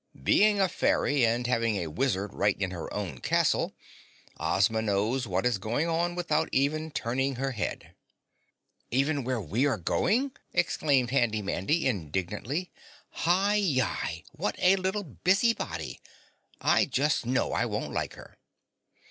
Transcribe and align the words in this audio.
"Being 0.23 0.59
a 0.59 0.67
fairy 0.67 1.23
and 1.23 1.45
having 1.45 1.75
a 1.75 1.85
wizard 1.85 2.33
right 2.33 2.59
in 2.59 2.71
her 2.71 2.91
own 2.91 3.19
castle, 3.19 3.75
Ozma 4.39 4.81
knows 4.81 5.27
what 5.27 5.45
is 5.45 5.59
going 5.59 5.87
on 5.87 6.15
without 6.15 6.49
even 6.51 6.89
turning 6.89 7.35
her 7.35 7.51
head." 7.51 7.93
"Even 8.89 9.23
where 9.23 9.39
we 9.39 9.67
are 9.67 9.77
going?" 9.77 10.31
exclaimed 10.53 11.11
Handy 11.11 11.43
Mandy 11.43 11.85
indignantly. 11.87 12.71
"Hi 13.11 13.53
yi 13.53 14.25
what 14.31 14.55
a 14.57 14.75
little 14.77 15.03
busy 15.03 15.53
body. 15.53 16.01
I 16.59 16.85
just 16.85 17.27
know 17.27 17.53
I 17.53 17.67
won't 17.67 17.91
like 17.93 18.15
her." 18.15 18.39